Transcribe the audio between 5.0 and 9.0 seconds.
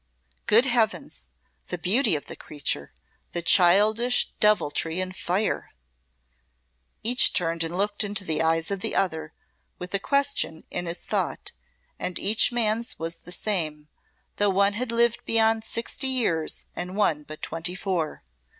fire!" Each turned and looked into the eyes of the